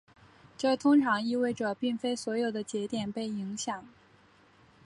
[0.57, 3.85] 这通常意味着并非所有的节点被影响。